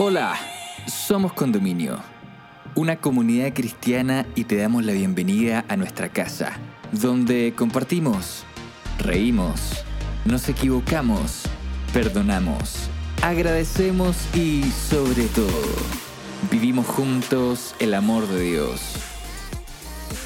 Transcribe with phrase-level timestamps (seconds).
[0.00, 0.38] Hola,
[0.86, 1.98] somos Condominio,
[2.76, 6.52] una comunidad cristiana y te damos la bienvenida a nuestra casa,
[6.92, 8.44] donde compartimos,
[9.00, 9.84] reímos,
[10.24, 11.42] nos equivocamos,
[11.92, 12.88] perdonamos,
[13.22, 15.66] agradecemos y sobre todo,
[16.48, 18.80] vivimos juntos el amor de Dios.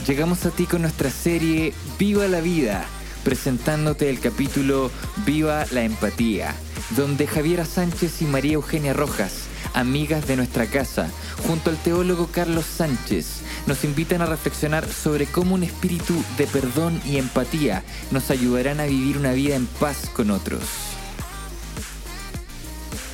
[0.06, 2.84] Llegamos a ti con nuestra serie Viva la Vida,
[3.24, 4.90] presentándote el capítulo
[5.24, 6.54] Viva la Empatía,
[6.94, 9.41] donde Javiera Sánchez y María Eugenia Rojas
[9.74, 11.10] amigas de nuestra casa,
[11.46, 17.00] junto al teólogo Carlos Sánchez, nos invitan a reflexionar sobre cómo un espíritu de perdón
[17.04, 20.62] y empatía nos ayudarán a vivir una vida en paz con otros.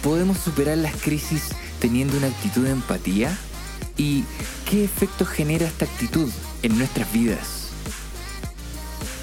[0.03, 1.49] ¿Podemos superar las crisis
[1.81, 3.37] teniendo una actitud de empatía?
[3.97, 4.25] ¿Y
[4.71, 6.31] qué efecto genera esta actitud
[6.63, 7.68] en nuestras vidas?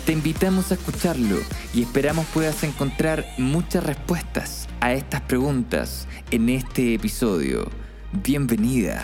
[0.05, 1.37] Te invitamos a escucharlo
[1.73, 7.71] y esperamos puedas encontrar muchas respuestas a estas preguntas en este episodio.
[8.11, 9.03] Bienvenida,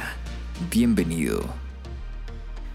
[0.69, 1.43] bienvenido.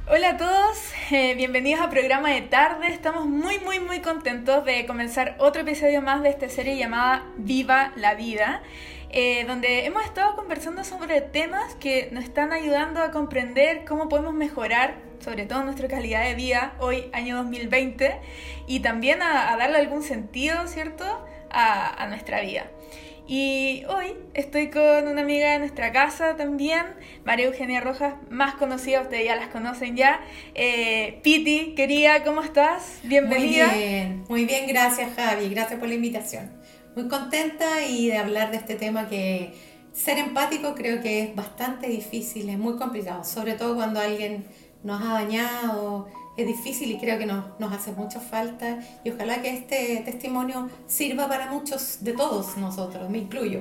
[0.09, 0.77] Hola a todos,
[1.13, 2.89] eh, bienvenidos a programa de tarde.
[2.89, 7.93] Estamos muy, muy, muy contentos de comenzar otro episodio más de esta serie llamada Viva
[7.95, 8.61] la Vida.
[9.11, 14.35] Eh, donde hemos estado conversando sobre temas que nos están ayudando a comprender cómo podemos
[14.35, 18.21] mejorar, sobre todo nuestra calidad de vida hoy, año 2020,
[18.67, 21.05] y también a, darle algún sentido, ¿cierto?,
[21.51, 22.67] a, nuestra vida.
[23.29, 26.85] Y hoy estoy con una amiga de nuestra casa también,
[27.25, 30.21] María Eugenia Rojas, más conocida, ustedes ya las conocen ya.
[30.55, 33.01] Eh, Piti, querida, ¿cómo estás?
[33.03, 33.69] Bienvenida.
[33.69, 36.66] Muy bien, muy bien, gracias Javi, gracias por la invitación
[36.97, 39.53] muy contenta y de hablar de este tema que
[39.93, 44.47] ser empático creo que es bastante difícil, es muy complicado, sobre todo cuando alguien
[44.83, 46.09] nos ha dañado,
[46.39, 50.71] es difícil y creo que nos, nos hace mucha falta y ojalá que este testimonio
[50.87, 53.61] sirva para muchos de todos nosotros, me incluyo.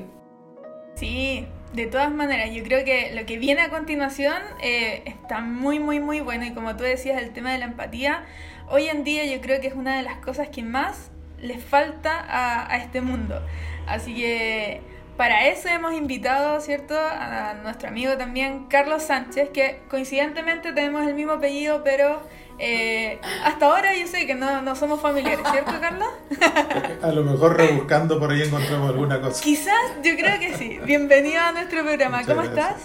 [0.95, 5.79] Sí, de todas maneras, yo creo que lo que viene a continuación eh, está muy,
[5.79, 8.24] muy, muy bueno y como tú decías, el tema de la empatía,
[8.69, 12.25] hoy en día yo creo que es una de las cosas que más les falta
[12.28, 13.41] a, este mundo.
[13.88, 14.81] Así que
[15.18, 21.13] para eso hemos invitado, ¿cierto?, a nuestro amigo también Carlos Sánchez, que coincidentemente tenemos el
[21.13, 22.22] mismo apellido, pero
[22.57, 26.07] eh, hasta ahora yo sé que no, no, somos familiares, ¿cierto, Carlos?
[27.01, 29.44] a lo mejor rebuscando por ahí encontramos alguna cosa.
[29.44, 30.79] Quizás, yo creo que sí.
[30.85, 32.24] Bienvenido a nuestro programa.
[32.25, 32.75] ¿Cómo estás?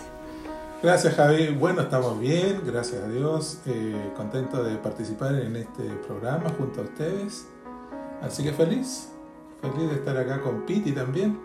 [0.82, 1.48] Gracias, Javi.
[1.48, 3.60] Bueno, estamos bien, gracias a Dios.
[3.66, 7.46] Eh, contento de participar en este programa junto a ustedes.
[8.22, 9.12] Así que feliz,
[9.60, 11.38] feliz de estar acá con Piti también.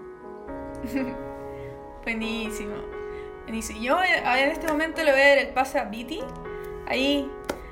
[2.04, 2.76] Buenísimo.
[3.44, 3.80] Buenísimo.
[3.82, 6.20] Yo en este momento le voy a dar el pase a Piti,
[6.88, 7.30] ahí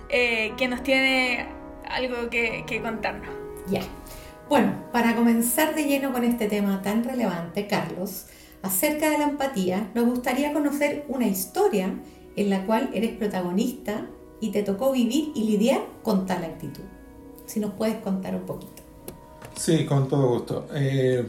[0.09, 1.47] eh, que nos tiene
[1.89, 3.29] algo que, que contarnos.
[3.67, 3.81] Ya.
[4.49, 8.27] Bueno, para comenzar de lleno con este tema tan relevante, Carlos,
[8.61, 11.93] acerca de la empatía, nos gustaría conocer una historia
[12.35, 14.07] en la cual eres protagonista
[14.39, 16.83] y te tocó vivir y lidiar con tal actitud.
[17.45, 18.82] Si nos puedes contar un poquito.
[19.55, 20.67] Sí, con todo gusto.
[20.73, 21.25] Eh,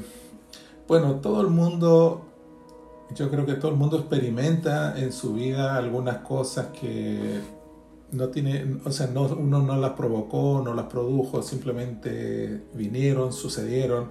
[0.89, 2.27] bueno, todo el mundo,
[3.15, 7.41] yo creo que todo el mundo experimenta en su vida algunas cosas que
[8.13, 14.11] no tiene, o sea, no, uno no las provocó, no las produjo, simplemente vinieron, sucedieron.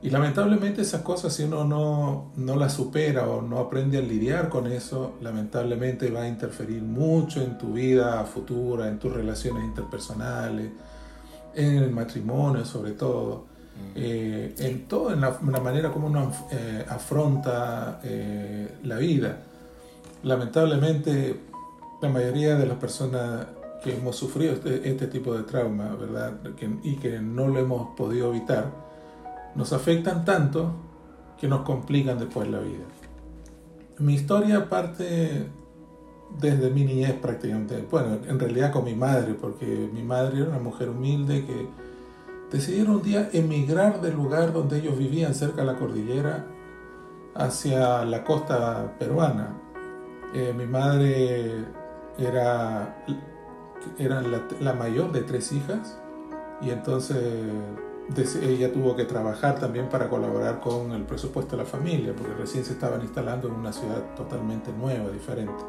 [0.00, 4.48] Y lamentablemente esas cosas, si uno no, no las supera o no aprende a lidiar
[4.48, 10.70] con eso, lamentablemente va a interferir mucho en tu vida futura, en tus relaciones interpersonales,
[11.58, 13.46] en el matrimonio sobre todo,
[13.94, 19.38] eh, en todo, en la, manera como uno eh, afronta eh, la vida.
[20.22, 21.40] Lamentablemente,
[22.00, 23.46] la mayoría de las personas
[23.82, 26.34] que hemos sufrido este, este tipo de trauma, ¿verdad?
[26.82, 28.70] y que no lo hemos podido evitar,
[29.54, 30.72] nos afectan tanto
[31.40, 32.84] que nos complican después la vida.
[33.98, 35.48] Mi historia parte
[36.36, 37.84] desde mi niñez prácticamente.
[37.90, 41.68] Bueno, en realidad con mi madre, porque mi madre era una mujer humilde que
[42.50, 46.46] decidieron un día emigrar del lugar donde ellos vivían, cerca de la cordillera,
[47.34, 49.56] hacia la costa peruana.
[50.34, 51.64] Eh, mi madre
[52.18, 53.04] era,
[53.98, 54.22] era
[54.60, 55.98] la, mayor de tres hijas
[56.60, 57.24] y entonces
[58.42, 62.64] ella tuvo que trabajar también para colaborar con el presupuesto de la familia, porque recién
[62.64, 65.64] se estaban instalando en una ciudad totalmente nueva, diferente.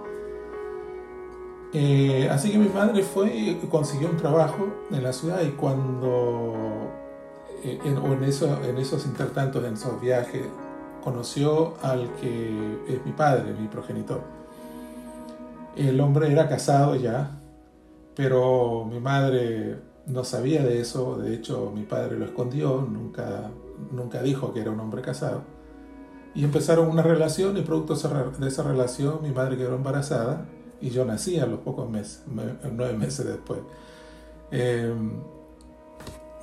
[1.72, 6.54] Eh, así que mi madre fue y consiguió un trabajo en la ciudad y cuando,
[7.64, 10.44] eh, en, o en, eso, en esos intertantos, en esos viajes,
[11.04, 14.22] conoció al que es mi padre, mi progenitor.
[15.76, 17.40] El hombre era casado ya,
[18.16, 19.78] pero mi madre
[20.08, 23.52] no sabía de eso, de hecho mi padre lo escondió, nunca,
[23.92, 25.44] nunca dijo que era un hombre casado.
[26.34, 30.46] Y empezaron una relación y producto de esa relación mi madre quedó embarazada
[30.82, 33.60] y yo nací a los pocos meses, nueve meses después.
[34.52, 34.94] Eh,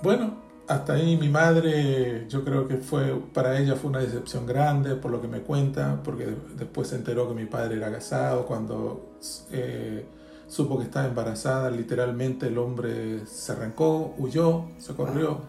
[0.03, 0.37] bueno,
[0.69, 5.11] hasta ahí mi madre, yo creo que fue, para ella fue una decepción grande por
[5.11, 9.17] lo que me cuenta, porque después se enteró que mi padre era casado, cuando
[9.53, 10.05] eh,
[10.49, 15.41] supo que estaba embarazada, literalmente el hombre se arrancó, huyó, se corrió.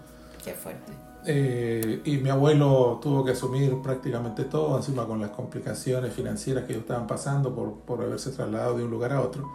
[0.43, 1.06] Qué fuerte.
[1.29, 6.71] Eh, y mi abuelo tuvo que asumir prácticamente todo, encima con las complicaciones financieras que
[6.71, 9.45] ellos estaban pasando por, por haberse trasladado de un lugar a otro.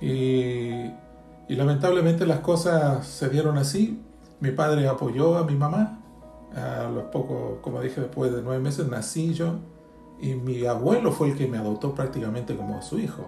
[0.00, 0.70] Y,
[1.46, 4.00] y lamentablemente las cosas se dieron así.
[4.40, 5.98] Mi padre apoyó a mi mamá.
[6.56, 9.56] A los pocos, como dije, después de nueve meses nací yo.
[10.20, 13.26] Y mi abuelo fue el que me adoptó prácticamente como su hijo.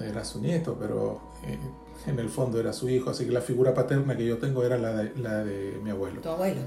[0.00, 1.58] Era su nieto, pero eh,
[2.06, 3.10] en el fondo era su hijo.
[3.10, 6.20] Así que la figura paterna que yo tengo era la de, la de mi abuelo.
[6.20, 6.60] Tu abuelo.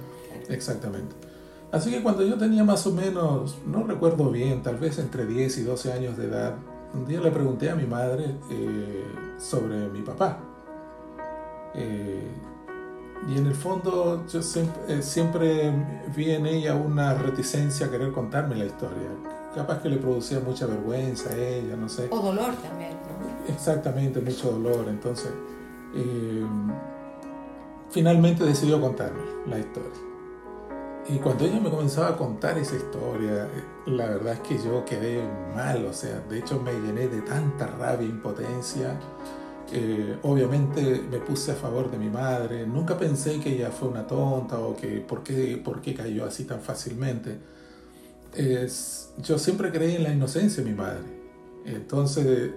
[0.50, 1.16] Exactamente.
[1.72, 5.60] Así que cuando yo tenía más o menos, no recuerdo bien, tal vez entre 10
[5.60, 6.56] y 12 años de edad,
[6.94, 9.04] un día le pregunté a mi madre eh,
[9.38, 10.40] sobre mi papá.
[11.76, 12.28] Eh,
[13.28, 15.72] y en el fondo yo siempre, siempre,
[16.16, 19.10] vi en ella una reticencia a querer contarme la historia.
[19.56, 22.07] Capaz que le producía mucha vergüenza a ella, no sé.
[22.12, 23.54] O dolor también, ¿no?
[23.54, 24.86] Exactamente, mucho dolor.
[24.88, 25.31] Entonces,
[25.96, 26.46] eh,
[27.90, 30.10] finalmente decidió contarme la historia.
[31.07, 33.48] Y cuando ella me comenzaba a contar esa historia,
[33.88, 35.24] la verdad es que yo quedé
[35.56, 39.00] mal, o sea, de hecho me llené de tanta rabia e impotencia.
[39.72, 44.06] Eh, obviamente me puse a favor de mi madre, nunca pensé que ella fue una
[44.06, 47.40] tonta o que por qué, por qué cayó así tan fácilmente.
[48.36, 51.04] Es, yo siempre creí en la inocencia de mi madre,
[51.66, 52.52] entonces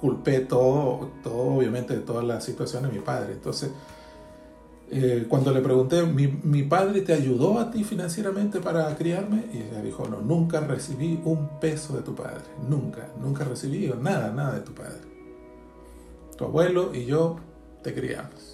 [0.00, 3.32] culpé todo, todo obviamente de todas las situaciones de mi padre.
[3.32, 3.70] Entonces,
[4.90, 9.44] eh, cuando le pregunté, ¿Mi, ¿mi, padre te ayudó a ti financieramente para criarme?
[9.52, 14.32] Y ella dijo, no, nunca recibí un peso de tu padre, nunca, nunca recibí nada,
[14.32, 15.00] nada de tu padre.
[16.36, 17.36] Tu abuelo y yo
[17.82, 18.47] te criamos.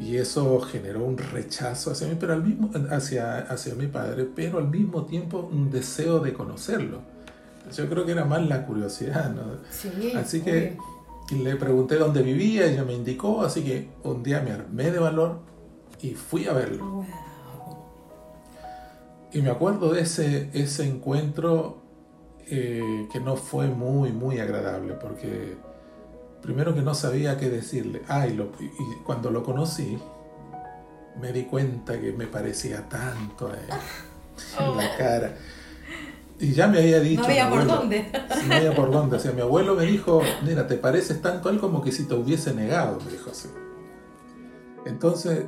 [0.00, 4.56] Y eso generó un rechazo hacia mí, pero al mismo, hacia, hacia mi padre, pero
[4.58, 7.02] al mismo tiempo un deseo de conocerlo.
[7.76, 9.42] Yo creo que era más la curiosidad, ¿no?
[9.70, 10.78] Sí, Así que
[11.30, 15.40] le pregunté dónde vivía, ella me indicó, así que un día me armé de valor
[16.00, 16.86] y fui a verlo.
[16.86, 17.06] Wow.
[19.32, 21.82] Y me acuerdo de ese, ese encuentro
[22.48, 25.56] eh, que no fue muy, muy agradable, porque
[26.42, 28.02] primero que no sabía qué decirle.
[28.08, 29.98] Ah, y, lo, y cuando lo conocí,
[31.20, 33.68] me di cuenta que me parecía tanto a él
[34.58, 35.34] en la cara.
[36.38, 37.20] Y ya me había dicho.
[37.22, 38.06] No había mi abuelo, por dónde.
[38.48, 39.16] No había por dónde.
[39.16, 42.04] O sea, mi abuelo me dijo, mira, te pareces tanto a él como que si
[42.04, 43.48] te hubiese negado, me dijo así.
[44.86, 45.44] Entonces,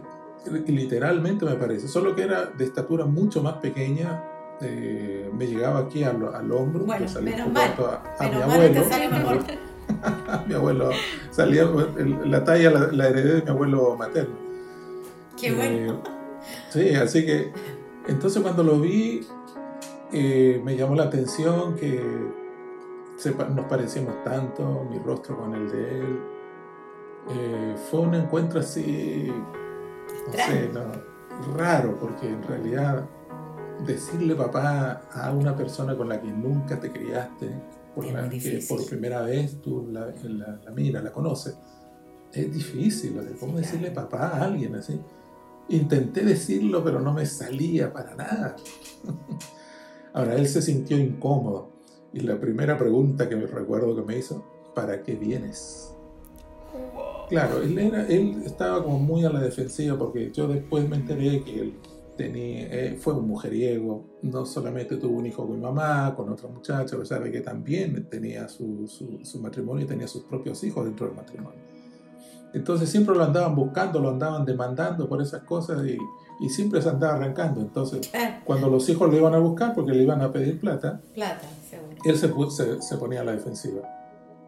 [0.66, 1.88] literalmente me parece.
[1.88, 4.22] Solo que era de estatura mucho más pequeña.
[4.60, 6.84] Eh, me llegaba aquí al, al hombro.
[6.84, 7.74] Bueno, menos mal.
[7.78, 8.82] a, a mi Menos mal abuelo.
[8.82, 9.38] te sale mejor.
[10.46, 10.90] mi abuelo
[11.30, 11.62] salía,
[11.96, 14.34] el- la talla la, la heredé de mi abuelo materno.
[15.40, 15.94] Qué bueno.
[15.94, 15.94] Eh,
[16.70, 17.52] sí, así que
[18.08, 19.26] entonces cuando lo vi
[20.12, 22.02] eh, me llamó la atención que
[23.16, 26.20] se nos parecíamos tanto, mi rostro con el de él.
[27.30, 29.32] Eh, fue un encuentro así,
[30.26, 30.80] no sé, no,
[31.56, 33.04] raro, porque en realidad
[33.86, 37.50] decirle papá a una persona con la que nunca te criaste,
[37.94, 41.56] por Es la que por primera vez tú la, la, la miras, la conoces,
[42.32, 43.18] es difícil.
[43.18, 44.08] o sea, ¿Cómo Sí, decirle claro.
[44.08, 44.98] papá a alguien así?
[45.68, 48.56] Intenté decirlo, pero no me salía para nada.
[50.12, 51.70] Ahora, él se sintió incómodo.
[52.12, 54.44] Y la primera pregunta que me recuerdo que me hizo,
[54.74, 55.94] ¿para qué vienes?
[57.28, 61.42] Claro, él, era, él estaba como muy a la defensiva porque yo después me enteré
[61.42, 61.74] que él
[62.26, 66.48] tenía, eh, fue un mujeriego, no solamente tuvo un hijo con mi mamá, con otra
[66.48, 70.62] muchacha, a pesar de que también tenía su, su, su matrimonio y tenía sus propios
[70.64, 71.60] hijos dentro del matrimonio.
[72.54, 75.96] Entonces siempre lo andaban buscando, lo andaban demandando por esas cosas y,
[76.44, 77.60] y siempre se andaba arrancando.
[77.60, 81.00] Entonces Ah, cuando los hijos le iban a buscar porque le iban a pedir plata,
[81.14, 81.96] plata, seguro.
[82.04, 83.80] él se, se, se ponía a la defensiva.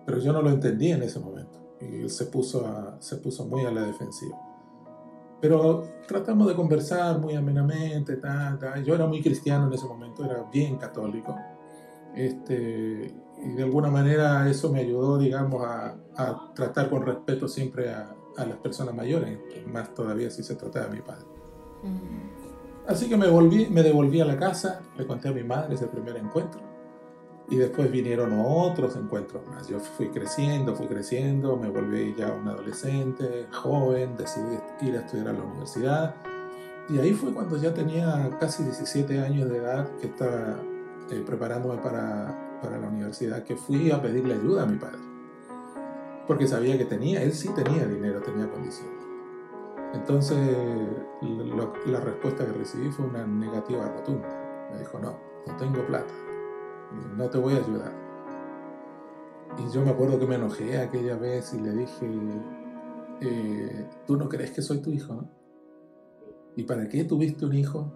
[0.05, 1.59] Pero yo no lo entendí en ese momento.
[1.81, 4.37] Y él se puso, a- se puso muy a la defensiva.
[5.45, 8.17] Pero tratamos de conversar muy amenamente.
[8.17, 8.79] ta, ta.
[8.79, 11.37] Yo era muy cristiano en ese momento, era bien católico.
[12.15, 17.93] Este, y de alguna manera eso me ayudó, digamos, a, a tratar con respeto siempre
[17.93, 21.27] a, a las personas mayores, más todavía si se trataba de mi padre.
[22.87, 25.89] Así que me, volví, me devolví a la casa, le conté a mi madre ese
[25.89, 26.59] primer encuentro.
[27.51, 29.69] Y después vinieron otros encuentros más.
[29.69, 35.29] Yo fui creciendo, fui creciendo, me volví ya un adolescente, joven, decidí ir a estudiar
[35.29, 36.15] a la universidad.
[36.89, 40.59] Y ahí fue cuando ya tenía casi 17 años de edad que estaba
[41.11, 45.01] eh, preparándome para, para la universidad, que fui a pedirle ayuda a mi padre.
[46.27, 49.05] Porque sabía que tenía, él sí tenía dinero, tenía condiciones.
[49.93, 50.39] Entonces
[51.87, 54.29] la respuesta que recibí fue una negativa rotunda.
[54.73, 56.13] Me dijo, no, no tengo plata,
[57.17, 57.93] no te voy a ayudar.
[59.59, 62.09] Y yo me acuerdo que me enojé aquella vez y le dije,
[63.21, 65.29] eh, tú no crees que soy tu hijo, ¿no?
[66.57, 67.93] ¿Y para qué tuviste un hijo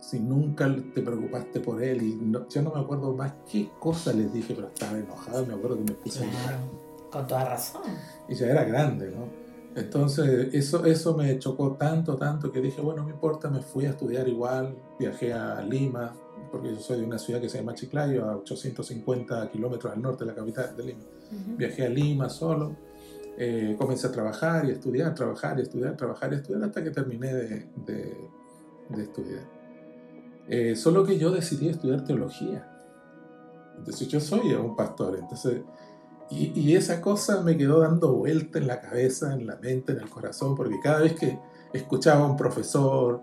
[0.00, 2.02] si nunca te preocupaste por él?
[2.02, 5.54] Y no, yo no me acuerdo más qué cosa les dije, pero estaba enojado, me
[5.54, 6.58] acuerdo que me puse claro,
[7.10, 7.82] Con toda razón.
[8.28, 9.44] Y ya era grande, ¿no?
[9.76, 13.86] Entonces, eso, eso me chocó tanto, tanto, que dije, bueno, no me importa, me fui
[13.86, 16.14] a estudiar igual, viajé a Lima,
[16.54, 20.24] porque yo soy de una ciudad que se llama Chiclayo, a 850 kilómetros al norte
[20.24, 21.04] de la capital de Lima.
[21.58, 22.76] Viajé a Lima solo,
[23.36, 27.34] eh, comencé a trabajar y estudiar, trabajar y estudiar, trabajar y estudiar, hasta que terminé
[27.34, 29.42] de, de, estudiar.
[30.46, 32.70] Eh, solo que yo decidí estudiar teología.
[33.76, 35.62] Entonces yo soy un pastor, entonces
[36.30, 40.08] y, esa cosa me quedó dando vuelta en la cabeza, en la mente, en el
[40.08, 41.38] corazón, porque cada vez que
[41.72, 43.22] escuchaba a un profesor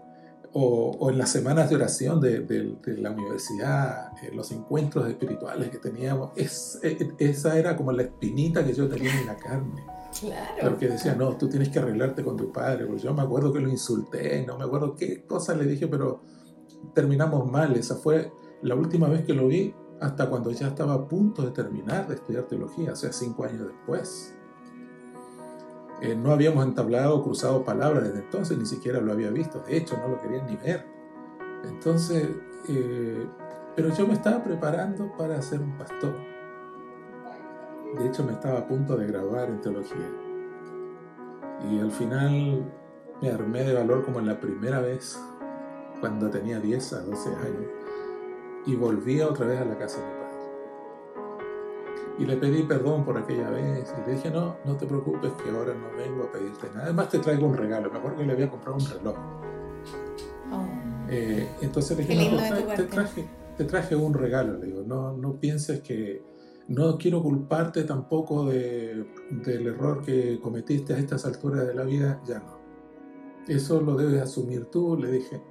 [0.53, 6.79] o, en las semanas de oración de, la universidad, los encuentros espirituales que teníamos, es,
[6.84, 9.86] e, esa era como la espinita que yo tenía en la carne.
[10.20, 10.70] Claro.
[10.70, 13.62] Porque decía, no, tú tienes que arreglarte con tu padre, porque yo me acuerdo que
[13.62, 16.22] lo insulté, no me acuerdo qué cosa le dije, pero
[16.93, 17.74] terminamos mal.
[17.75, 18.31] Esa fue
[18.62, 22.15] la última vez que lo vi hasta cuando ya estaba a punto de terminar de
[22.15, 24.36] estudiar teología, o sea, cinco años después.
[26.01, 29.77] Eh, no habíamos entablado o cruzado palabras desde entonces, ni siquiera lo había visto, de
[29.77, 30.86] hecho no lo quería ni ver.
[31.63, 32.27] Entonces,
[32.67, 33.27] eh,
[33.75, 36.15] pero yo me estaba preparando para ser un pastor.
[37.98, 40.10] De hecho, me estaba a punto de graduar en teología.
[41.70, 42.65] Y al final
[43.22, 45.22] me armé de valor como en la primera vez,
[46.00, 47.81] cuando tenía 10 a 12 años
[48.65, 50.20] y volví otra vez a la casa de mi.
[52.21, 55.49] Y le pedí perdón por aquella vez y le dije, no, no te preocupes que
[55.49, 56.83] ahora no vengo a pedirte nada.
[56.83, 57.89] Además te traigo un regalo.
[57.89, 59.15] Me acuerdo que le había comprado un reloj.
[60.51, 61.09] Oh.
[61.09, 64.55] Eh, entonces le dije, no, te, traje, te traje un regalo.
[64.59, 66.21] Le digo, no, no pienses que...
[66.67, 72.21] No quiero culparte tampoco de, del error que cometiste a estas alturas de la vida,
[72.23, 72.59] ya no.
[73.47, 75.41] Eso lo debes asumir tú, le dije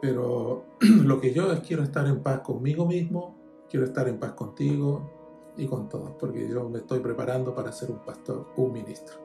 [0.00, 3.38] pero lo que yo es quiero estar en paz conmigo mismo,
[3.70, 5.13] quiero estar en paz contigo
[5.56, 9.16] y con todos, porque yo me estoy preparando para ser un pastor, un ministro.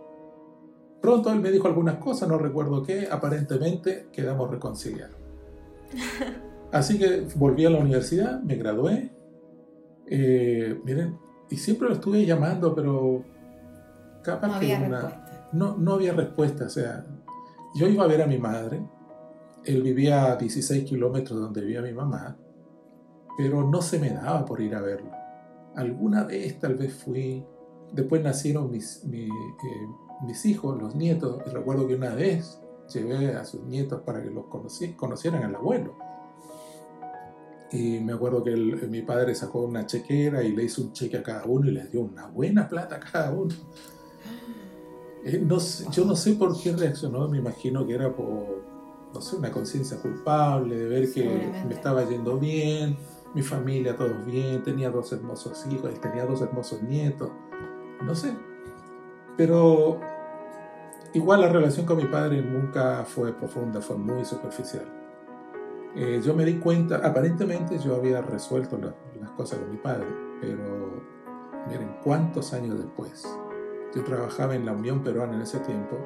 [1.02, 5.16] Pronto él me dijo algunas cosas, no recuerdo qué, aparentemente quedamos reconciliados.
[6.72, 9.12] Así que volví a la universidad, me gradué,
[10.06, 11.18] eh, miren,
[11.50, 13.24] y siempre lo estuve llamando, pero
[14.24, 15.50] capaz no había respuesta.
[15.52, 17.06] No, no había respuesta, o sea,
[17.76, 18.82] yo iba a ver a mi madre,
[19.66, 22.38] él vivía a 16 kilómetros de donde vivía mi mamá,
[23.38, 25.19] pero no se me daba por ir a verlo.
[25.76, 27.46] Alguna vez tal vez fui,
[27.94, 29.28] después nacieron mis, eh,
[30.26, 32.60] mis hijos, los nietos, y recuerdo que una vez
[32.94, 34.46] llevé a sus nietos para que los
[34.96, 35.96] conocieran al abuelo.
[37.72, 41.24] Y me acuerdo que mi padre sacó una chequera y le hizo un cheque a
[41.24, 43.54] cada uno y les dio una buena plata a cada uno.
[45.24, 45.58] Eh, no
[45.92, 48.64] yo no sé por qué reaccionó, me imagino que era por,
[49.14, 52.98] no sé, una conciencia culpable de ver que me estaba yendo bien,
[53.34, 57.30] mi familia todos bien, tenía dos hermosos hijos, tenía dos hermosos nietos,
[58.02, 58.34] no sé.
[59.38, 60.00] Pero
[61.14, 64.86] igual la relación con mi padre nunca fue profunda, fue muy superficial.
[65.96, 70.08] Eh, yo me di cuenta, aparentemente yo había resuelto las cosas con mi padre,
[70.40, 71.04] pero
[71.68, 73.28] miren, cuántos años después.
[73.96, 75.98] Yo trabajaba en la Unión Peruana en ese tiempo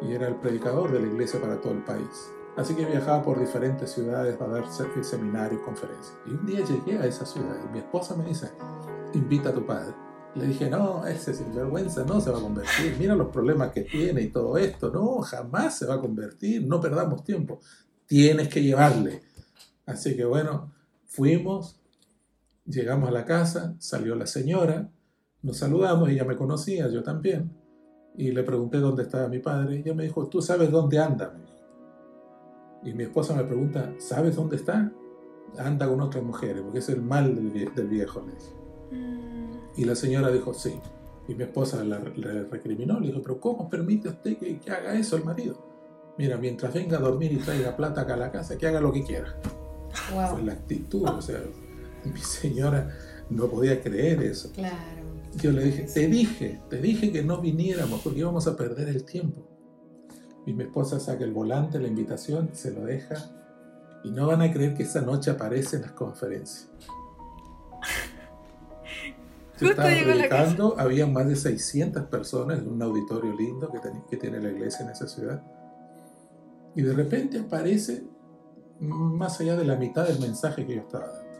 [0.00, 2.32] y era el predicador de la iglesia para todo el país.
[2.56, 4.64] Así que viajaba por diferentes ciudades para dar
[5.02, 6.14] seminarios, conferencias.
[6.26, 8.50] Y un día llegué a esa ciudad y mi esposa me dice,
[9.14, 9.94] invita a tu padre.
[10.34, 12.96] Le dije, no, ese sinvergüenza no se va a convertir.
[12.98, 14.90] Mira los problemas que tiene y todo esto.
[14.90, 16.66] No, jamás se va a convertir.
[16.66, 17.60] No perdamos tiempo.
[18.06, 19.22] Tienes que llevarle.
[19.86, 20.72] Así que bueno,
[21.06, 21.80] fuimos,
[22.64, 24.90] llegamos a la casa, salió la señora,
[25.42, 27.62] nos saludamos, ella me conocía, yo también
[28.16, 29.76] y le pregunté dónde estaba mi padre.
[29.76, 31.34] Y ella me dijo, ¿tú sabes dónde anda?
[32.84, 34.92] Y mi esposa me pregunta, ¿sabes dónde está?
[35.58, 39.58] Anda con otras mujeres, porque es el mal del, viejo, le mm.
[39.76, 40.80] Y la señora dijo, sí.
[41.28, 45.24] Y mi esposa le, recriminó, le dijo, pero ¿cómo permite usted que, haga eso el
[45.24, 45.56] marido?
[46.18, 48.92] Mira, mientras venga a dormir y traiga plata acá a la casa, que haga lo
[48.92, 49.36] que quiera.
[50.30, 51.40] Fue la actitud, o sea,
[52.04, 52.90] mi señora
[53.30, 54.50] no podía creer eso.
[54.52, 55.02] Claro.
[55.36, 59.04] Yo le dije, te dije, te dije que no viniéramos porque íbamos a perder el
[59.04, 59.51] tiempo.
[60.46, 63.14] Y mi esposa saca el volante, la invitación, se lo deja.
[64.04, 66.68] Y no van a creer que esa noche aparece en las conferencias.
[69.60, 73.80] Yo estaba predicando, había más de 600 personas en un auditorio lindo que,
[74.10, 75.42] que tiene la iglesia en esa ciudad.
[76.74, 78.04] Y de repente aparece
[78.80, 81.32] más allá de la mitad del mensaje que yo estaba dando.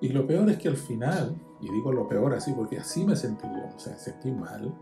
[0.00, 3.14] Y lo peor es que al final, y digo lo peor así porque así me
[3.14, 4.74] sentí yo, o sea, sentí mal,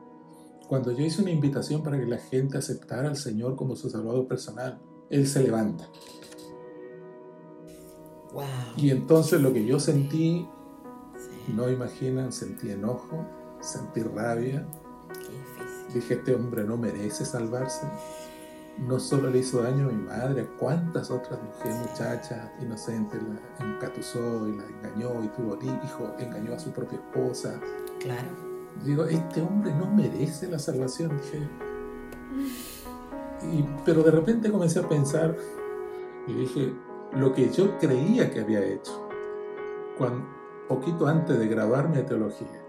[0.70, 4.28] cuando yo hice una invitación para que la gente aceptara al Señor como su salvador
[4.28, 5.88] personal, Él se levanta.
[8.32, 8.44] Wow.
[8.76, 10.46] Y entonces lo que yo sentí,
[11.52, 13.26] no imaginan, sentí enojo,
[13.60, 14.64] sentí rabia.
[15.92, 17.88] Dije, este hombre no merece salvarse
[18.78, 23.20] no solo le hizo daño a mi madre, a cuántas otras mujeres, muchachas inocentes
[23.58, 27.60] la encatusó y la engañó y tuvo hijo, engañó a su propia esposa.
[27.98, 28.50] Claro.
[28.84, 31.48] Digo, este hombre no merece la salvación, dije.
[33.52, 35.36] Y, pero de repente comencé a pensar
[36.26, 36.74] y dije,
[37.12, 39.08] lo que yo creía que había hecho,
[39.98, 40.26] cuando,
[40.68, 42.62] poquito antes de grabar mi teología,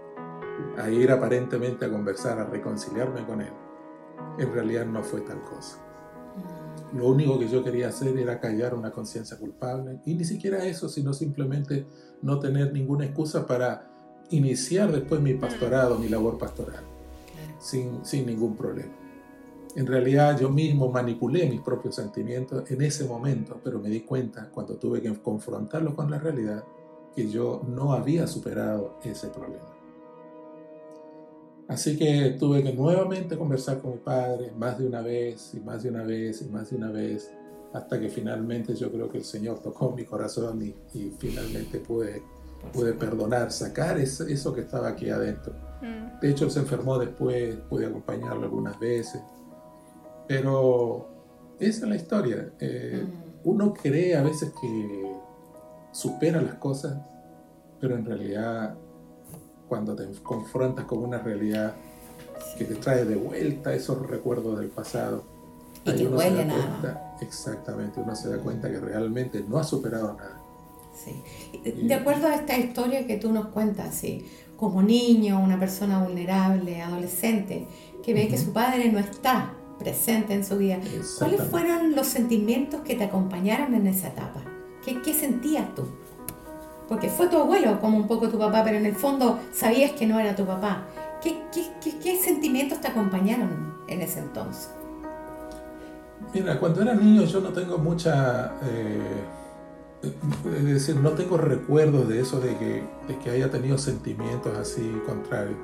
[0.78, 3.52] a ir aparentemente a conversar, a reconciliarme con él,
[4.38, 5.78] en realidad no fue tal cosa.
[6.94, 10.00] Lo único que yo quería hacer era callar una conciencia culpable.
[10.04, 11.86] Y ni siquiera eso, sino simplemente
[12.20, 13.91] no tener ninguna excusa para
[14.32, 16.82] iniciar después mi pastorado, mi labor pastoral,
[17.58, 18.92] sin, sin ningún problema.
[19.74, 24.50] En realidad yo mismo manipulé mis propios sentimientos en ese momento, pero me di cuenta
[24.50, 26.62] cuando tuve que confrontarlo con la realidad
[27.14, 29.72] que yo no había superado ese problema.
[31.68, 35.82] Así que tuve que nuevamente conversar con mi padre más de una vez y más
[35.82, 37.30] de una vez y más de una vez,
[37.72, 40.74] hasta que finalmente yo creo que el Señor tocó mi corazón y,
[41.18, 42.22] finalmente pude,
[42.72, 45.54] pude perdonar, sacar eso, que estaba aquí adentro.
[45.80, 46.20] Mm.
[46.20, 49.20] De hecho, se enfermó después, pude acompañarlo algunas veces,
[50.28, 51.08] pero
[51.58, 52.52] esa es la historia.
[52.60, 53.48] Eh, mm.
[53.48, 55.16] Uno cree a veces que
[55.90, 56.96] supera las cosas,
[57.80, 58.76] pero en realidad
[59.72, 61.72] cuando te confrontas con una realidad
[62.58, 65.24] que te trae de vuelta esos recuerdos del pasado.
[65.86, 67.16] Y que duele nada.
[67.22, 70.41] Exactamente, uno se da cuenta que realmente no ha superado nada.
[70.94, 71.22] Sí.
[71.82, 74.26] De acuerdo a esta historia que tú nos cuentas, ¿sí?
[74.56, 77.66] como niño, una persona vulnerable, adolescente,
[78.04, 80.78] que ve que su padre no está presente en su vida,
[81.18, 84.40] ¿cuáles fueron los sentimientos que te acompañaron en esa etapa?
[84.84, 85.86] ¿Qué, qué sentías tú?
[86.92, 90.06] porque fue tu abuelo como un poco tu papá, pero en el fondo sabías que
[90.06, 90.84] no era tu papá.
[91.22, 91.40] ¿Qué,
[92.02, 94.68] qué, sentimientos te acompañaron en ese entonces?
[96.34, 98.52] Mira, cuando era niño yo no tengo mucha...
[98.62, 99.24] Eh,
[100.02, 105.00] es decir, no tengo recuerdos de eso, de que, de que haya tenido sentimientos así
[105.06, 105.56] contrarios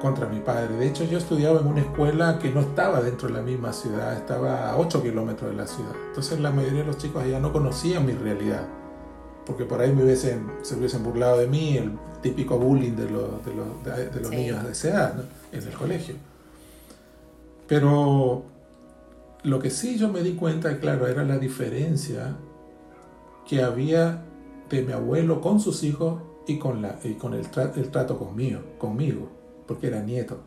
[0.00, 0.76] contra mi padre.
[0.76, 4.14] De hecho, yo estudiaba en una escuela que no estaba dentro de la misma ciudad,
[4.14, 5.92] estaba a 8 kilómetros de la ciudad.
[6.08, 8.66] Entonces la mayoría de los chicos allá no conocían mi realidad
[9.50, 13.44] porque por ahí me hubiesen, se hubiesen burlado de mí, el típico bullying de los,
[13.44, 16.14] de los, de, los niños de esa edad en el colegio.
[17.66, 18.44] Pero
[19.42, 22.36] lo que sí yo me di cuenta, claro, era la diferencia
[23.46, 24.24] que había
[24.68, 28.60] de mi abuelo con sus hijos y con, la, y con el, el trato conmigo,
[28.78, 29.28] conmigo,
[29.66, 30.38] porque era nieto.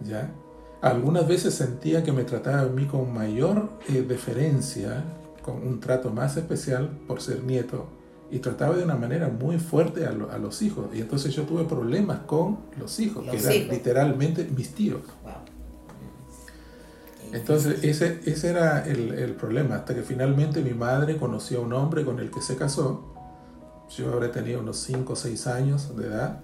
[0.00, 0.32] ¿Ya?
[0.80, 5.04] Algunas veces sentía que me trataba a mí con mayor eh, deferencia
[5.42, 7.86] con un trato más especial por ser nieto
[8.30, 10.86] y trataba de una manera muy fuerte a, los hijos.
[10.94, 15.00] Y entonces yo tuve problemas con los hijos, que eran literalmente mis tíos.
[17.32, 21.72] Entonces ese, ese era el, el, problema, hasta que finalmente mi madre conoció a un
[21.72, 23.12] hombre con el que se casó.
[23.96, 26.40] Yo habré tenido unos 5 o 6 años de edad.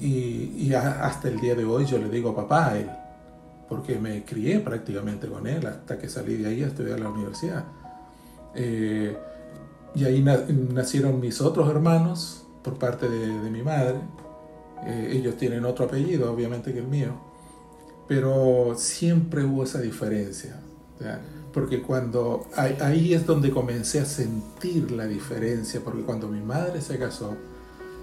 [0.00, 0.08] Y,
[0.56, 2.90] y, hasta el día de hoy yo le digo papá a él,
[3.68, 7.08] porque me crié prácticamente con él hasta que salí de ahí a estudiar a la
[7.08, 7.64] universidad.
[8.54, 9.16] Eh,
[9.94, 13.96] y ahí nacieron mis otros hermanos por parte de, mi madre.
[14.84, 17.31] Eh, ellos tienen otro apellido, obviamente, que el mío.
[18.14, 20.60] Pero siempre hubo esa diferencia.
[21.50, 25.80] Porque cuando ahí, es donde comencé a sentir la diferencia.
[25.82, 27.34] Porque cuando mi madre se casó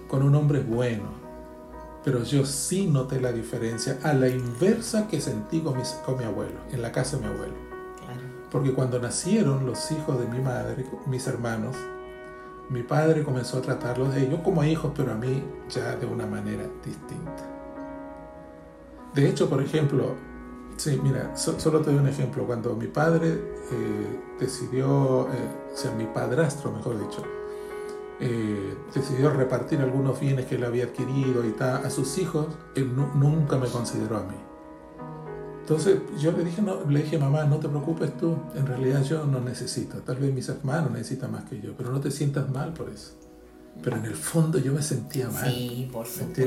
[0.07, 1.11] con un hombre bueno,
[2.03, 6.59] pero yo sí noté la diferencia a la inversa que sentí con, con mi abuelo,
[6.71, 7.53] en la casa de mi abuelo.
[8.51, 11.75] Porque cuando nacieron los hijos de mi madre, mis hermanos,
[12.69, 16.25] mi padre comenzó a tratarlos de ellos como hijos, pero a mí ya de una
[16.25, 17.48] manera distinta.
[19.13, 20.15] De hecho, por ejemplo,
[20.77, 22.45] sí, mira, solo te doy un ejemplo.
[22.45, 27.23] Cuando mi padre eh, decidió, eh, o sea, mi padrastro, mejor dicho,
[28.21, 32.93] eh, decidió repartir algunos bienes que él había adquirido y tal a sus hijos, él
[32.95, 34.35] nunca me consideró a mí
[35.61, 39.23] Entonces yo le dije, no, le dije, mamá, no te preocupes tú, en realidad yo
[39.25, 42.73] no necesito, tal vez mis hermanos necesitan más que yo, pero no te sientas mal
[42.73, 43.13] por eso.
[43.81, 45.49] Pero en el fondo yo me sentía mal.
[45.49, 46.43] Sí, por supuesto.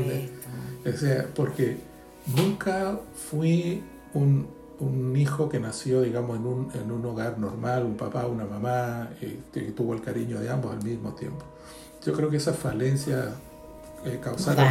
[0.85, 1.79] O sea, porque
[2.27, 3.83] nunca fui
[4.15, 4.47] un,
[4.81, 9.11] un hijo que nació, digamos, en un, en un hogar normal, un papá, una mamá,
[9.21, 11.45] eh, que tuvo el cariño de ambos al mismo tiempo.
[12.05, 13.29] Yo creo que esas falencias
[14.05, 14.65] eh, causaron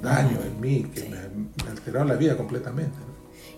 [0.00, 1.16] daño en mí, que me,
[1.64, 2.96] me, alteraron la vida completamente.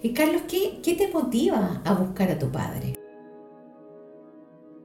[0.02, 2.94] Y Carlos, ¿qué, ¿qué te motiva a buscar a tu padre?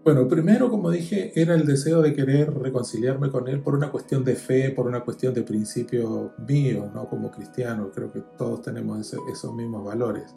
[0.03, 4.23] Bueno, primero, como dije, era el deseo de querer reconciliarme con él por una cuestión
[4.23, 7.09] de fe, por una cuestión de principio mío, ¿no?
[7.09, 10.33] Como cristiano, creo que todos tenemos ese, esos mismos valores.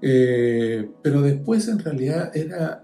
[0.00, 2.82] Eh, pero después, en realidad, era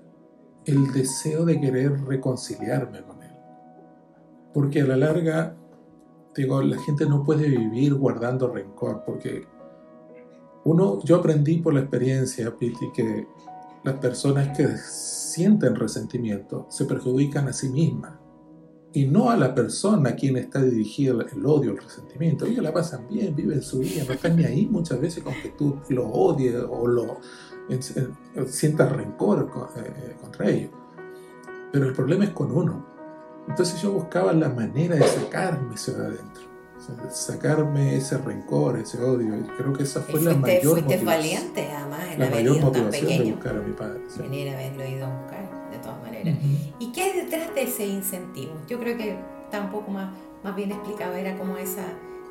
[0.67, 3.33] el deseo de querer reconciliarme con él.
[4.53, 5.57] Porque a la larga,
[6.35, 9.45] digo, la gente no puede vivir guardando rencor, porque
[10.65, 13.27] uno, yo aprendí por la experiencia, Piti, que
[13.85, 14.67] las personas que
[15.37, 18.15] sienten resentimiento se perjudican a sí mismas
[18.95, 22.47] y no a la persona a quien está dirigido el odio, el resentimiento.
[22.47, 25.51] Ellos la pasan bien, viven su vida, no están ni ahí muchas veces con que
[25.51, 27.19] tú lo odies o lo
[28.47, 30.71] sientas rencor eh, contra ellos.
[31.71, 32.87] Pero el problema es con uno.
[33.47, 36.56] Entonces yo buscaba la manera de sacarme eso de adentro
[37.11, 39.37] sacarme ese rencor, ese odio.
[39.37, 42.85] Y creo que esa fue la mayor fuiste valiente, además, en la mayor ido tan
[42.85, 44.01] motivación de buscar a mi padre.
[44.09, 44.23] sí.
[44.23, 46.35] Venir a haberlo ido a buscar, de todas maneras.
[46.39, 46.75] Ujú.
[46.79, 48.53] ¿Y qué hay detrás de ese incentivo?
[48.69, 51.85] Yo creo que está un poco más, más bien explicado, era como esa,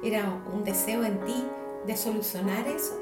[0.03, 1.45] era un deseo en ti
[1.85, 2.99] de solucionar eso.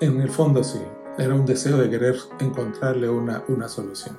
[0.00, 0.80] En el fondo sí,
[1.18, 4.16] era un deseo de querer encontrarle una, una solución.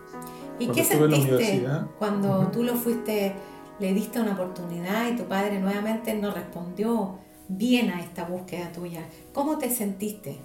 [0.60, 2.52] ¿Y Cuando qué la sentiste universidad, cuando ujú.
[2.52, 3.36] tú lo fuiste,
[3.80, 9.02] le diste una oportunidad y tu padre nuevamente no respondió bien a esta búsqueda tuya?
[9.34, 10.38] ¿Cómo te sentiste?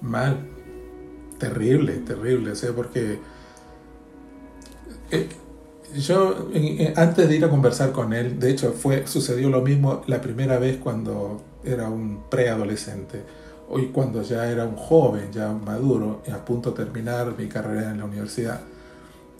[0.00, 0.38] Mal,
[1.38, 3.18] terrible, terrible, o sea, porque
[5.10, 5.28] eh,
[5.98, 6.48] yo
[6.96, 10.58] antes de ir a conversar con él, de hecho fue sucedió lo mismo la primera
[10.58, 13.22] vez cuando era un preadolescente,
[13.68, 17.98] hoy cuando ya era un joven, ya maduro, a punto de terminar mi carrera en
[17.98, 18.60] la universidad.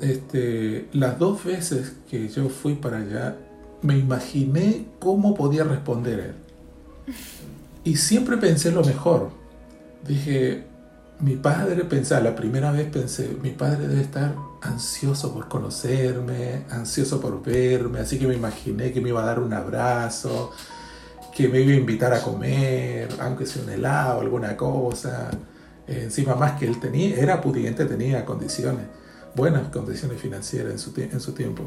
[0.01, 3.37] Este, las dos veces que yo fui para allá,
[3.83, 7.15] me imaginé cómo podía responder él.
[7.85, 9.31] Y siempre pensé lo mejor.
[10.07, 10.65] Dije,
[11.21, 17.21] mi padre, pensaba, la primera vez pensé, mi padre debe estar ansioso por conocerme, ansioso
[17.21, 20.51] por verme, así que me imaginé que me iba a dar un abrazo,
[21.35, 25.31] que me iba a invitar a comer, aunque sea un helado, alguna cosa.
[25.87, 28.87] Encima más que él tenía, era pudiente, tenía condiciones,
[29.35, 31.63] buenas condiciones financieras en su, en su tiempo.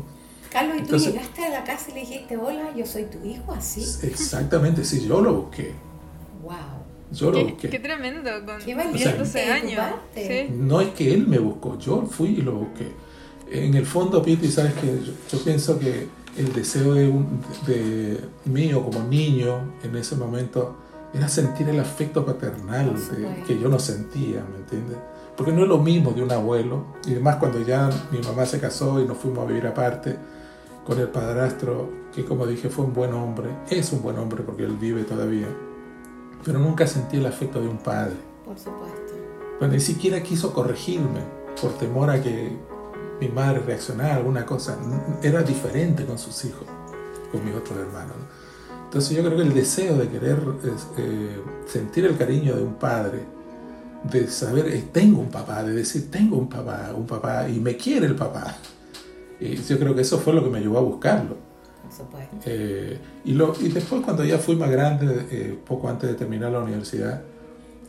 [0.52, 3.26] Carlos, ¿y tú Entonces- llegaste a la casa y le dijiste, hola, yo soy tu
[3.26, 3.82] hijo, así?
[4.06, 5.74] Exactamente, sí, yo lo busqué,
[6.44, 6.54] ¡Wow!
[7.12, 7.70] yo lo Qué, busqué.
[7.70, 9.80] qué tremendo, con Qué O sea, 12 valiente de tu años.
[9.80, 10.48] parte.
[10.48, 10.54] Sí.
[10.56, 12.92] No es que él me buscó, yo fui y lo busqué.
[13.52, 18.20] En el fondo, Piti, sabes que yo, yo pienso que el deseo de, un- de
[18.46, 20.76] mío como niño en ese momento
[21.14, 24.98] era sentir el afecto paternal de- que yo no sentía, ¿me entiendes?
[25.38, 28.60] Porque no es lo mismo de un abuelo, y además cuando ya mi mamá se
[28.60, 30.16] casó y nos fuimos a vivir aparte
[30.86, 34.64] con el padrastro, que como dije fue un buen hombre, es un buen hombre porque
[34.64, 35.48] él vive todavía,
[36.44, 38.16] pero nunca sentí el afecto de un padre.
[38.46, 39.14] Por supuesto.
[39.60, 41.22] Pero ni siquiera quiso corregirme
[41.62, 42.58] por temor a que
[43.22, 44.78] mi madre reaccionara a alguna cosa.
[45.22, 46.66] Era diferente con sus hijos,
[47.32, 48.16] con mis otros hermanos.
[48.94, 50.38] Entonces yo creo que el deseo de querer
[51.00, 53.22] eh, sentir el cariño de un padre,
[54.04, 57.76] de saber, eh, tengo un papá, de decir, tengo un papá, un papá, y me
[57.76, 58.56] quiere el papá.
[59.40, 61.38] Y yo creo que eso fue lo que me llevó a buscarlo.
[62.46, 66.52] Eh, y, lo, y después cuando ya fui más grande, eh, poco antes de terminar
[66.52, 67.24] la universidad,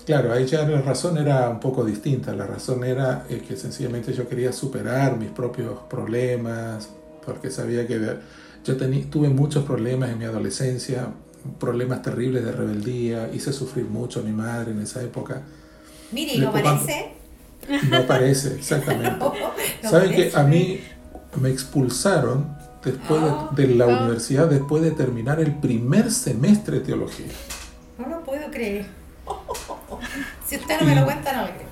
[0.07, 2.33] claro, ahí ya la razón era un poco distinta.
[2.33, 6.89] La razón era eh, que sencillamente yo quería superar mis propios problemas,
[7.27, 8.01] porque sabía que
[8.65, 11.09] yo tení- tuve muchos problemas en mi adolescencia,
[11.61, 15.43] problemas terribles de rebeldía, hice sufrir mucho a mi madre en esa época.
[16.13, 17.13] Mire, ¿y Le no parece?
[17.91, 19.19] No parece, exactamente.
[19.83, 20.81] No ¿Saben que a mí
[21.41, 26.85] me expulsaron después de, Ah, de la universidad después de terminar el primer semestre de
[26.87, 27.27] teología?
[27.99, 28.87] No lo puedo creer.
[30.47, 31.64] Si usted no me lo cuenta, no lo creo.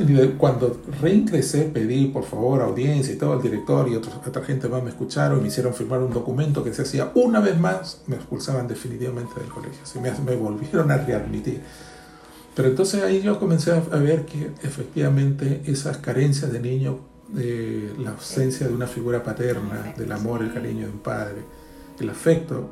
[0.00, 4.42] Y de- cuando reingresé pedí por favor audiencia y todo el director y otros- otra
[4.44, 7.58] gente más me escucharon y me hicieron firmar un documento que se hacía una vez
[7.58, 11.60] más, me expulsaban definitivamente del colegio, Así me, me volvieron a readmitir.
[12.54, 17.92] Pero entonces ahí yo comencé a, a ver que efectivamente esas carencias de niño, de
[18.00, 21.42] la ausencia de una figura paterna, del amor, el cariño de un padre,
[22.00, 22.68] el afecto,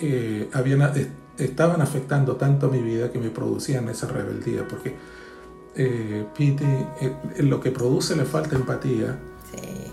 [0.00, 1.06] eh, habían, eh,
[1.38, 4.96] estaban afectando tanto mi vida que me producían esa rebeldía, porque
[5.74, 9.18] eh, eh, lo que produce la falta de empatía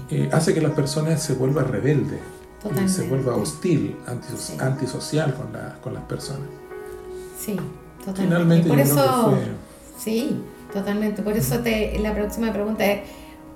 [0.09, 2.19] eh, hace que la persona se vuelva rebelde,
[2.87, 3.95] se vuelva hostil,
[4.59, 6.47] antisocial con, la, con las personas.
[7.39, 7.55] Sí,
[7.99, 8.21] totalmente.
[8.23, 9.37] Finalmente, por eso,
[9.97, 10.41] sí,
[10.73, 11.21] totalmente.
[11.21, 13.01] Por eso te, la próxima pregunta es,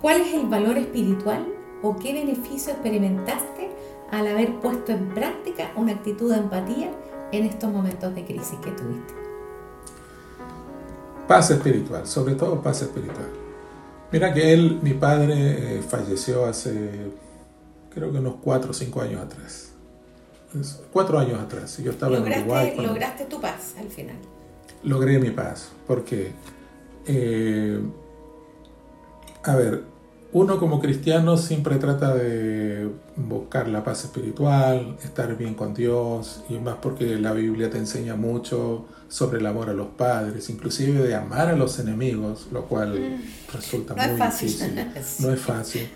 [0.01, 1.45] ¿cuál es el valor espiritual
[1.81, 3.69] o qué beneficio experimentaste
[4.12, 6.91] al haber puesto en práctica una actitud de empatía
[7.31, 9.22] en estos momentos de crisis que tuviste?
[11.27, 13.29] Paz espiritual, sobre todo paz espiritual.
[14.12, 16.89] Mira que él, mi padre, eh, falleció hace,
[17.93, 19.71] creo que unos cuatro o cinco años atrás.
[20.91, 21.77] Cuatro años atrás.
[21.77, 22.75] Yo estaba en Uruguay.
[22.77, 24.17] Lograste tu paz al final.
[24.83, 26.33] Logré mi paz, porque,
[27.07, 27.79] eh,
[29.43, 29.83] a ver,
[30.33, 36.59] uno como cristiano siempre trata de buscar la paz espiritual, estar bien con Dios, y
[36.59, 41.13] más porque la Biblia te enseña mucho sobre el amor a los padres, inclusive de
[41.13, 43.54] amar a los enemigos, lo cual mm.
[43.56, 44.73] resulta muy difícil.
[45.19, 45.88] No es fácil.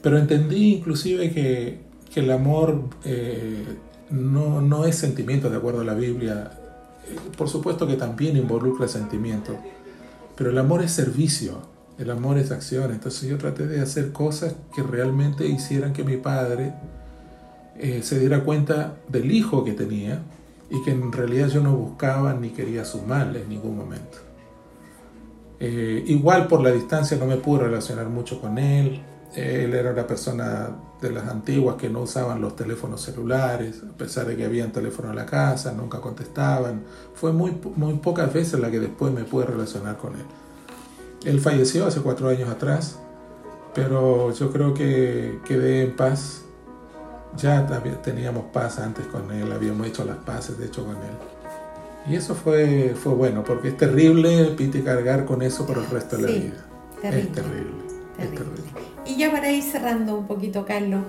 [0.00, 3.62] Pero entendí inclusive que, el amor eh,
[4.08, 6.52] no, no, es sentimiento de acuerdo a la Biblia.
[7.36, 9.54] Por supuesto que también involucra sentimiento,
[10.38, 12.92] pero el amor es servicio, el amor es acción.
[12.92, 16.72] Entonces yo traté de hacer cosas que realmente hicieran que mi padre
[17.78, 20.22] eh, se diera cuenta del hijo que tenía
[20.70, 24.18] y que en realidad yo no buscaba ni quería su mal en ningún momento.
[25.58, 29.02] Eh, igual por la distancia no me pude relacionar mucho con él.
[29.34, 34.26] Él era una persona de las antiguas que no usaban los teléfonos celulares, a pesar
[34.26, 36.84] de que habían teléfono en la casa, nunca contestaban.
[37.14, 40.24] Fue muy, muy pocas veces la que después me pude relacionar con él.
[41.24, 42.98] Él falleció hace cuatro años atrás,
[43.74, 46.45] pero yo creo que quedé en paz
[47.36, 47.66] ya
[48.02, 51.16] teníamos paz antes con él, habíamos hecho las paces de hecho con él.
[52.08, 56.16] Y eso fue, fue bueno, porque es terrible, Piti, cargar con eso por el resto
[56.16, 56.64] de la vida.
[57.02, 58.62] es terrible,
[59.04, 61.02] Y ya para ir cerrando un poquito, Carlos,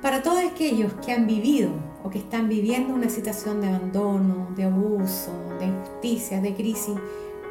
[0.00, 1.70] para todos aquellos que han vivido
[2.02, 6.94] o que están viviendo una situación de abandono, de abuso, de injusticia, de crisis,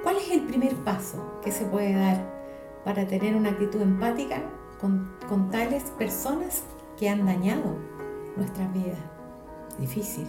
[0.04, 2.38] ¿cuál es el primer paso que se puede dar
[2.84, 4.42] para tener una actitud empática
[4.80, 6.64] con, con tales personas
[6.98, 7.76] que han dañado
[8.36, 9.00] nuestras vidas.
[9.80, 10.26] Difícil.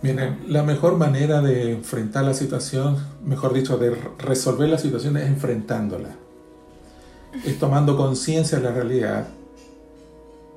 [0.00, 5.26] Miren, la mejor manera de enfrentar la situación, mejor dicho, de resolver la situación es
[5.26, 6.10] enfrentándola.
[7.44, 9.26] Es tomando conciencia de la realidad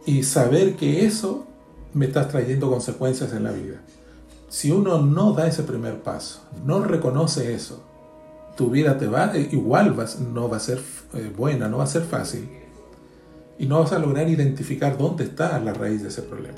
[0.05, 1.45] y saber que eso
[1.93, 3.81] me está trayendo consecuencias en la vida.
[4.49, 7.83] Si uno no da ese primer paso, no reconoce eso,
[8.55, 9.95] tu vida te va, igual
[10.33, 10.79] no va a ser
[11.13, 12.60] eh, buena, no va a ser fácil
[13.57, 16.57] y no vas a lograr identificar dónde está la raíz de ese problema.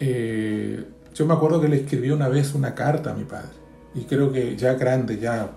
[0.00, 3.50] Eh, yo me acuerdo que le escribí una vez una carta a mi padre,
[3.94, 5.50] y creo que ya grande, ya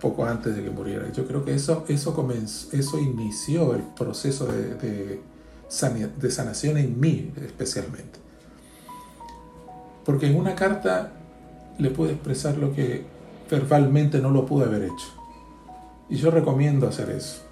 [0.00, 1.10] poco antes de que muriera.
[1.12, 5.20] Yo creo que eso, eso, comenzó, eso inició el proceso de, de,
[6.20, 8.18] de sanación en mí especialmente.
[10.04, 11.12] Porque en una carta
[11.78, 13.04] le pude expresar lo que
[13.50, 15.06] verbalmente no lo pude haber hecho.
[16.08, 17.45] Y yo recomiendo hacer eso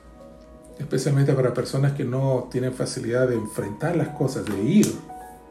[0.78, 4.94] especialmente para personas que no tienen facilidad de enfrentar las cosas, de ir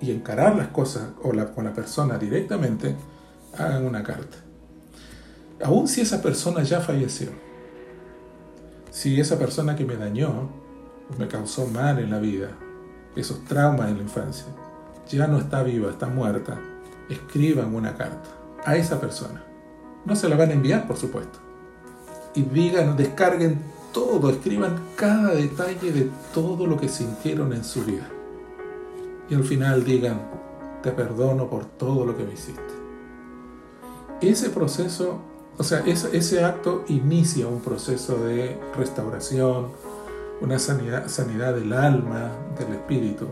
[0.02, 2.96] y encarar las cosas o con la persona directamente,
[3.58, 4.38] hagan una carta.
[5.64, 7.30] Aún si esa persona ya falleció,
[8.92, 10.50] si esa persona que me dañó,
[11.18, 12.50] me causó mal en la vida,
[13.16, 14.46] esos traumas en la infancia,
[15.10, 16.60] ya no está viva, está muerta,
[17.10, 18.30] escriban una carta
[18.66, 19.44] a esa persona.
[20.06, 21.40] No se la van a enviar, por supuesto.
[22.36, 28.10] Y digan, descarguen todo, escriban cada detalle de todo lo que sintieron en su vida.
[29.30, 30.20] Y al final digan,
[30.82, 32.62] te perdono por todo lo que me hiciste.
[34.20, 35.20] Ese proceso,
[35.58, 39.68] o sea, ese, acto inicia un proceso de restauración,
[40.42, 43.28] una sanidad, sanidad del alma, del espíritu.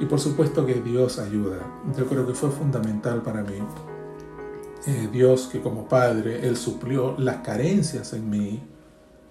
[0.00, 1.58] Y por supuesto que Dios ayuda.
[1.96, 3.58] Yo creo que fue fundamental para mí.
[4.86, 8.62] Eh, Dios que como Padre, Él suplió las carencias en mí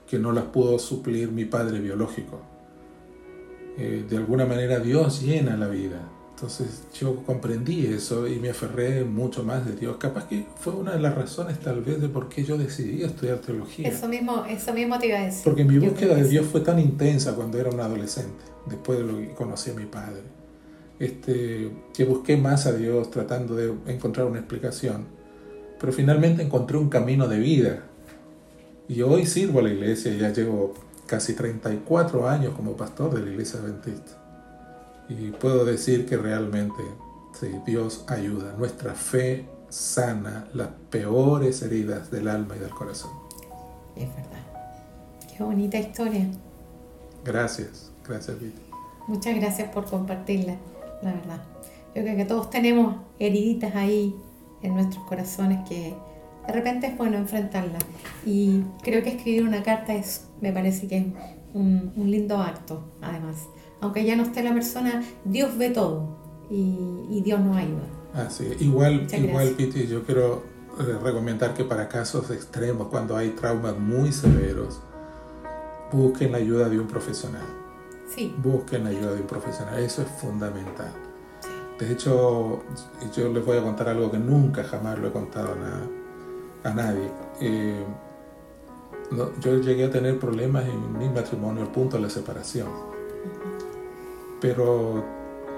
[0.10, 2.42] que no las pudo suplir mi padre biológico.
[3.78, 6.02] Eh, de alguna manera Dios llena la vida.
[6.34, 9.98] Entonces yo comprendí eso y me aferré mucho más de Dios.
[9.98, 13.38] Capaz que fue una de las razones tal vez de por qué yo decidí estudiar
[13.38, 13.88] teología.
[13.88, 15.44] Eso mismo, eso mismo te iba a decir.
[15.44, 19.18] Porque mi búsqueda de Dios fue tan intensa cuando era un adolescente, después de lo
[19.20, 20.24] que conocí a mi padre.
[20.98, 25.06] Este, que busqué más a Dios tratando de encontrar una explicación.
[25.80, 27.89] Pero finalmente encontré un camino de vida
[28.90, 30.74] y hoy sirvo a la iglesia, ya llevo
[31.06, 34.12] casi 34 años como pastor de la iglesia adventista.
[35.08, 36.84] Y puedo decir que realmente
[37.34, 38.54] Sí, Dios ayuda.
[38.58, 43.12] Nuestra fe sana las peores heridas del alma y del corazón.
[43.96, 44.44] Es verdad.
[45.38, 46.28] Qué bonita historia.
[47.24, 48.62] Gracias, gracias Viti.
[49.08, 50.58] Muchas gracias por compartirla,
[51.02, 51.42] la verdad.
[51.96, 54.16] Yo creo que todos tenemos heriditas ahí
[54.62, 55.94] en nuestros corazones que
[56.48, 57.84] de repente es bueno enfrentarlas.
[58.26, 61.06] Y creo que escribir una carta es, me parece que es
[61.54, 63.48] un, un lindo acto, además.
[63.82, 66.18] Aunque ya no esté la persona, Dios ve todo
[66.50, 67.84] y, y Dios nos ayuda.
[68.14, 69.74] Así, igual, Muchas igual gracias.
[69.74, 70.44] Piti, yo quiero
[70.80, 74.82] eh, recomendar que para casos extremos, cuando hay traumas muy severos,
[75.92, 77.46] busquen la ayuda de un profesional.
[78.14, 80.92] Sí, Busquen la ayuda de un profesional, eso es fundamental.
[81.80, 82.64] De hecho,
[83.16, 85.88] yo les voy a contar algo que nunca jamás lo he contado a, na-
[86.64, 87.10] a nadie.
[87.42, 87.84] Eh,
[89.42, 92.68] yo llegué a tener problemas en mi matrimonio al punto de la separación.
[94.40, 95.04] Pero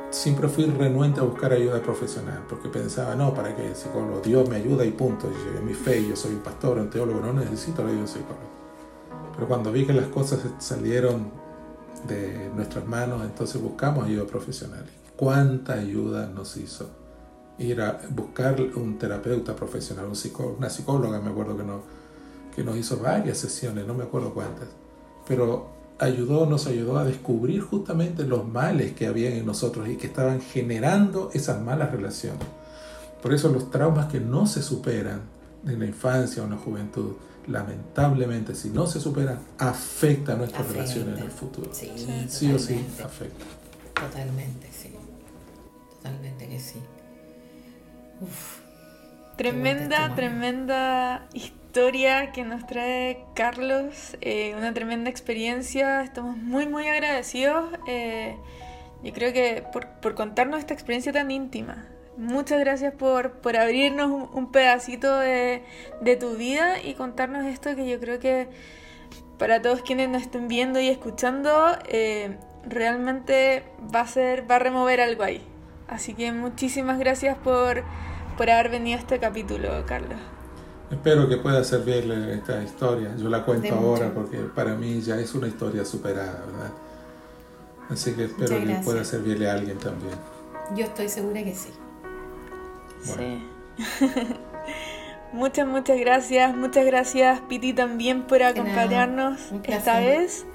[0.09, 3.75] siempre fui renuente a buscar ayuda profesional, porque pensaba, no, ¿para qué?
[3.75, 5.29] Psicólogo, Dios me ayuda y punto.
[5.29, 8.01] Yo, en mi fe, yo soy un pastor, un teólogo, no necesito la ayuda de
[8.01, 8.51] un psicólogo.
[9.35, 11.31] Pero cuando vi que las cosas salieron
[12.07, 14.85] de nuestras manos, entonces buscamos ayuda profesional.
[15.15, 17.00] ¿Cuánta ayuda nos hizo?
[17.61, 21.81] Ir a buscar un terapeuta profesional, un psicólogo, una psicóloga, me acuerdo que, no,
[22.55, 24.67] que nos hizo varias sesiones, no me acuerdo cuántas,
[25.27, 25.69] pero
[25.99, 30.41] ayudó, nos ayudó a descubrir justamente los males que había en nosotros y que estaban
[30.41, 32.43] generando esas malas relaciones.
[33.21, 35.21] Por eso los traumas que no se superan
[35.67, 37.11] en la infancia o en la juventud,
[37.47, 40.81] lamentablemente, si no se superan, afecta nuestras Afecta.
[40.81, 41.69] relaciones en el futuro.
[41.71, 41.91] sí,
[42.27, 43.45] Sí o sí, afecta.
[43.93, 44.89] Totalmente, sí.
[45.97, 46.79] Totalmente que sí.
[48.21, 48.59] Uf,
[49.35, 57.71] Tremenda, tremenda historia que nos trae Carlos, eh, una tremenda experiencia, estamos muy, muy agradecidos.
[57.87, 58.37] eh,
[59.03, 61.87] yo creo que por, por contarnos esta experiencia tan íntima.
[62.17, 65.63] Muchas gracias por, por abrirnos un, un pedacito de,
[66.01, 68.47] de tu vida y contarnos esto que yo creo que
[69.39, 74.59] para todos quienes nos estén viendo y escuchando, eh, realmente va a ser, va a
[74.59, 75.41] remover algo ahí.
[75.87, 77.83] Así que muchísimas gracias por,
[78.41, 80.17] por haber venido a este capítulo, Carlos.
[80.89, 83.15] Espero que pueda servirle esta historia.
[83.15, 86.71] Yo la cuento ahora porque para mí ya es una historia superada, ¿verdad?
[87.91, 90.15] Así que espero que pueda servirle a alguien también.
[90.75, 91.69] yo estoy segura que sí.
[93.05, 93.43] Bueno.
[93.77, 94.27] Sí.
[95.33, 96.57] muchas, muchas gracias.
[96.57, 100.47] Muchas gracias, Piti, también por acompañarnos esta vez.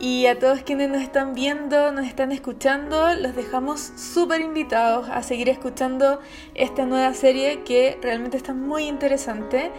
[0.00, 5.22] Y a todos quienes nos están viendo, nos están escuchando, los dejamos súper invitados a
[5.22, 6.20] seguir escuchando
[6.54, 9.70] esta nueva serie que realmente está muy interesante.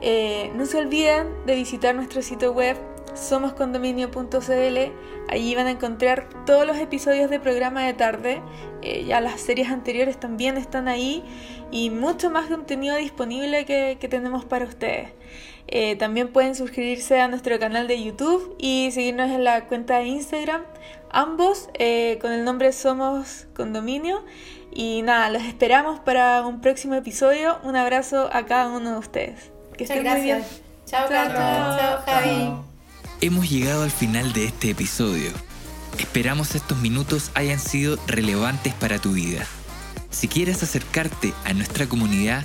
[0.00, 2.76] Eh, no se olviden de visitar nuestro sitio web
[3.16, 4.78] somoscondominio.cl.
[5.28, 8.42] Allí van a encontrar todos los episodios de programa de tarde.
[8.82, 11.24] Eh, ya las series anteriores también están ahí
[11.72, 15.10] y mucho más contenido disponible que, que tenemos para ustedes.
[15.68, 20.06] Eh, también pueden suscribirse a nuestro canal de YouTube y seguirnos en la cuenta de
[20.06, 20.62] Instagram,
[21.10, 24.24] ambos eh, con el nombre Somos Condominio.
[24.72, 27.58] Y nada, los esperamos para un próximo episodio.
[27.62, 29.50] Un abrazo a cada uno de ustedes.
[29.76, 30.38] Que Muchas estén muy bien.
[30.38, 30.60] gracias.
[30.86, 31.26] Chao, chao.
[31.28, 32.52] Chao, Javi.
[33.22, 35.30] Hemos llegado al final de este episodio.
[35.98, 39.46] Esperamos estos minutos hayan sido relevantes para tu vida.
[40.10, 42.44] Si quieres acercarte a nuestra comunidad,